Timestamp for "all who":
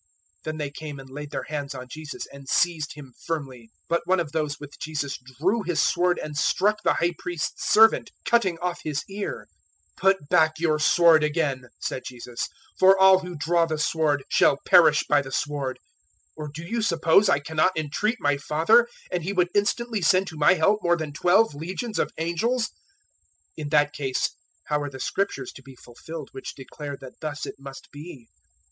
12.97-13.37